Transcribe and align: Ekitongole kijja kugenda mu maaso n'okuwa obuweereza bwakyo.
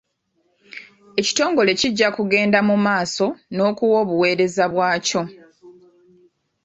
Ekitongole 1.19 1.71
kijja 1.79 2.07
kugenda 2.17 2.59
mu 2.69 2.75
maaso 2.85 3.25
n'okuwa 3.53 3.95
obuweereza 4.03 4.65
bwakyo. 4.73 5.21